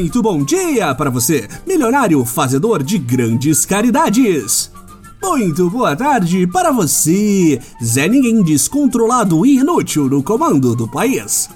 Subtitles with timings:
[0.00, 4.72] Muito bom dia para você, milionário fazedor de grandes caridades.
[5.22, 11.50] Muito boa tarde para você, Zé Ninguém descontrolado e inútil no comando do país.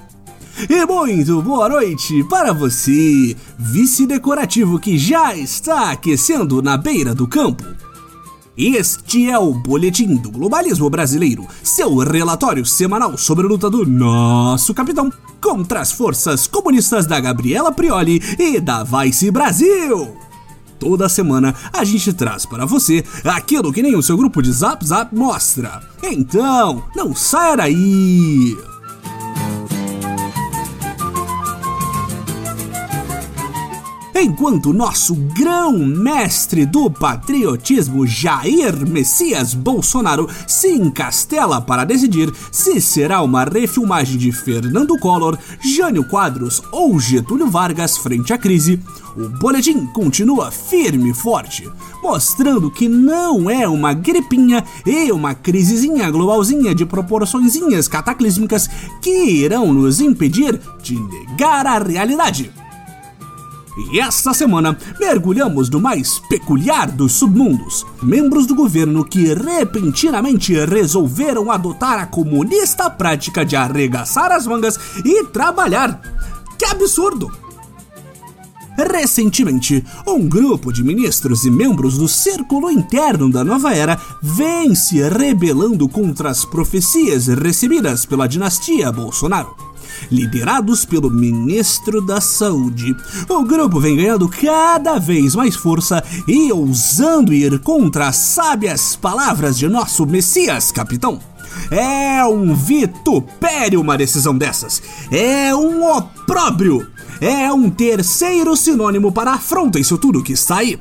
[0.69, 7.27] E muito boa noite para você, vice decorativo que já está aquecendo na beira do
[7.27, 7.65] campo.
[8.57, 14.73] Este é o Boletim do Globalismo Brasileiro, seu relatório semanal sobre a luta do nosso
[14.73, 20.17] capitão contra as forças comunistas da Gabriela Prioli e da Vice Brasil.
[20.79, 24.87] Toda semana a gente traz para você aquilo que nem o seu grupo de Zap
[24.87, 25.83] Zap mostra.
[26.01, 28.74] Então, não saia daí!
[34.15, 43.45] Enquanto nosso grão-mestre do patriotismo Jair Messias Bolsonaro se encastela para decidir se será uma
[43.45, 48.81] refilmagem de Fernando Collor, Jânio Quadros ou Getúlio Vargas frente à crise,
[49.17, 51.69] o boletim continua firme e forte,
[52.03, 58.69] mostrando que não é uma gripinha e uma crisezinha globalzinha de proporçõezinhas cataclísmicas
[59.03, 62.64] que irão nos impedir de negar a realidade.
[63.77, 67.85] E esta semana mergulhamos no mais peculiar dos submundos.
[68.03, 75.25] Membros do governo que repentinamente resolveram adotar a comunista prática de arregaçar as mangas e
[75.25, 76.01] trabalhar.
[76.57, 77.45] Que absurdo!
[78.77, 85.01] Recentemente, um grupo de ministros e membros do círculo interno da nova era vem se
[85.09, 89.74] rebelando contra as profecias recebidas pela dinastia Bolsonaro
[90.11, 92.95] liderados pelo ministro da Saúde.
[93.29, 99.57] O grupo vem ganhando cada vez mais força e ousando ir contra as sábias palavras
[99.59, 101.21] de nosso Messias, capitão.
[101.71, 104.83] É um vitupério uma decisão dessas.
[105.11, 106.87] É um opróbrio.
[107.21, 110.79] É um terceiro sinônimo para afronta isso tudo que está aí.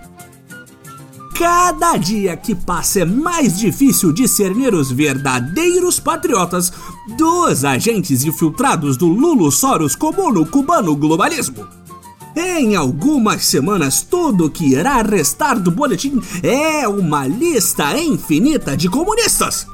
[1.33, 6.71] Cada dia que passa é mais difícil discernir os verdadeiros patriotas
[7.17, 11.67] dos agentes infiltrados do Lulo Soros comuno cubano globalismo.
[12.35, 19.65] Em algumas semanas, tudo que irá restar do boletim é uma lista infinita de comunistas.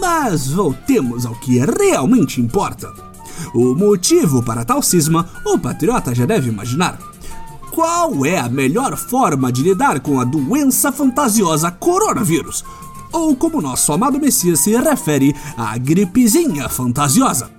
[0.00, 2.90] Mas voltemos ao que realmente importa.
[3.54, 6.98] O motivo para tal cisma, o patriota já deve imaginar
[7.74, 12.64] qual é a melhor forma de lidar com a doença fantasiosa coronavírus,
[13.12, 17.50] ou como nosso amado Messias se refere, a gripezinha fantasiosa.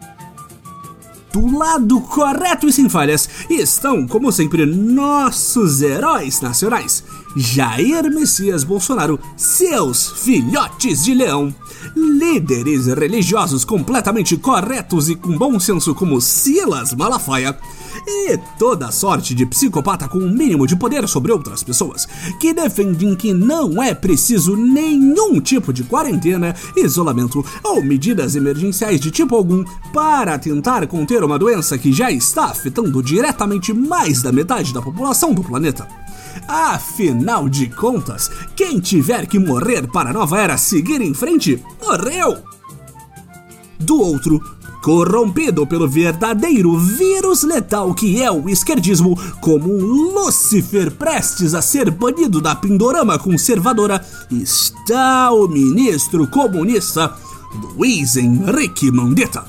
[1.33, 7.03] Do lado correto e sem falhas estão, como sempre, nossos heróis nacionais.
[7.35, 11.53] Jair Messias Bolsonaro, seus filhotes de leão,
[11.95, 17.57] líderes religiosos completamente corretos e com bom senso como Silas Malafaia,
[18.07, 22.07] e toda sorte de psicopata com um mínimo de poder sobre outras pessoas,
[22.39, 29.11] que defendem que não é preciso nenhum tipo de quarentena, isolamento ou medidas emergenciais de
[29.11, 34.73] tipo algum para tentar conter uma doença que já está afetando diretamente mais da metade
[34.73, 36.04] da população do planeta.
[36.47, 42.37] Afinal de contas, quem tiver que morrer para a nova era seguir em frente, morreu!
[43.79, 44.41] Do outro,
[44.81, 51.89] corrompido pelo verdadeiro vírus letal que é o esquerdismo, como um Lúcifer prestes a ser
[51.89, 57.15] banido da pindorama conservadora, está o ministro comunista
[57.75, 59.45] Luiz Henrique Mandetta.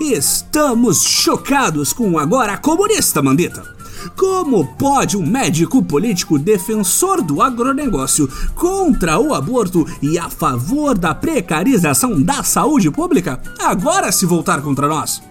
[0.00, 3.74] Estamos chocados com agora comunista Mandetta.
[4.16, 11.14] Como pode um médico político defensor do agronegócio contra o aborto e a favor da
[11.14, 15.22] precarização da saúde pública agora se voltar contra nós?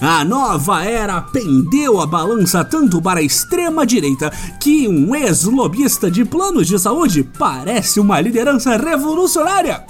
[0.00, 6.24] A nova era pendeu a balança tanto para a extrema direita que um ex-lobista de
[6.24, 9.84] planos de saúde parece uma liderança revolucionária.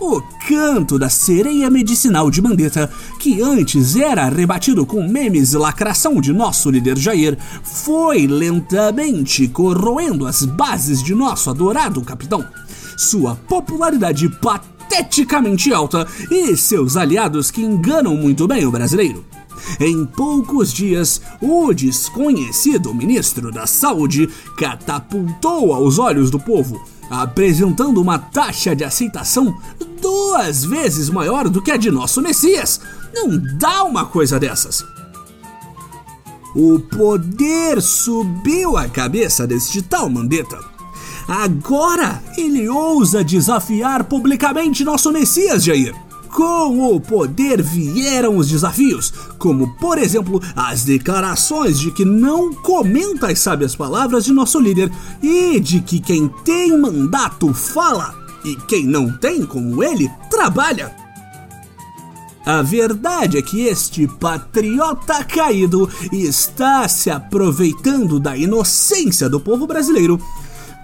[0.00, 6.22] O canto da sereia medicinal de Mandetta, que antes era rebatido com memes e lacração
[6.22, 12.42] de nosso líder Jair, foi lentamente corroendo as bases de nosso adorado capitão.
[12.96, 19.22] Sua popularidade pateticamente alta e seus aliados que enganam muito bem o brasileiro.
[19.78, 26.80] Em poucos dias, o desconhecido ministro da Saúde catapultou aos olhos do povo
[27.10, 29.58] apresentando uma taxa de aceitação
[30.00, 32.80] duas vezes maior do que a de nosso Messias.
[33.12, 34.84] Não dá uma coisa dessas.
[36.54, 40.58] O poder subiu a cabeça deste tal Mandetta.
[41.28, 45.94] Agora ele ousa desafiar publicamente nosso Messias, Jair.
[46.32, 53.30] Com o poder vieram os desafios, como por exemplo as declarações de que não comenta
[53.30, 54.92] as sábias palavras de nosso líder
[55.22, 60.94] e de que quem tem mandato fala e quem não tem, como ele, trabalha.
[62.46, 70.18] A verdade é que este patriota caído está se aproveitando da inocência do povo brasileiro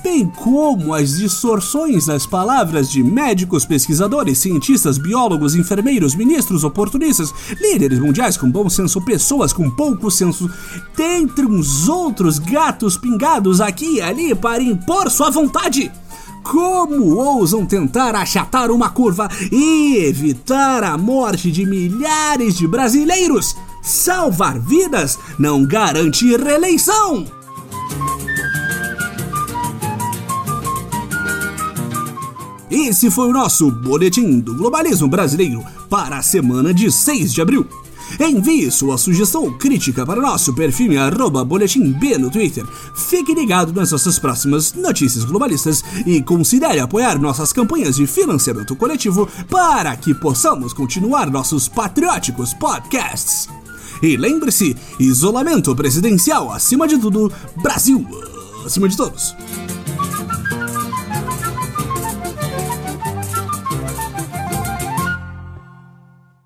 [0.06, 7.98] bem como as distorções das palavras de médicos, pesquisadores, cientistas, biólogos, enfermeiros, ministros, oportunistas, líderes
[7.98, 10.48] mundiais com bom senso, pessoas com pouco senso,
[10.96, 15.90] dentre uns outros gatos pingados aqui e ali para impor sua vontade.
[16.44, 23.56] Como ousam tentar achatar uma curva e evitar a morte de milhares de brasileiros?
[23.82, 27.26] Salvar vidas não garante reeleição!
[32.70, 37.64] Esse foi o nosso Boletim do Globalismo Brasileiro para a semana de 6 de abril.
[38.18, 40.92] Envie sua sugestão ou crítica para nosso perfil
[41.46, 42.64] boletimb no Twitter.
[42.94, 49.28] Fique ligado nas nossas próximas notícias globalistas e considere apoiar nossas campanhas de financiamento coletivo
[49.48, 53.48] para que possamos continuar nossos patrióticos podcasts.
[54.02, 58.06] E lembre-se, isolamento presidencial acima de tudo, Brasil
[58.66, 59.34] acima de todos.